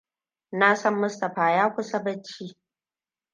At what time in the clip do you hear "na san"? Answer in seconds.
0.51-0.95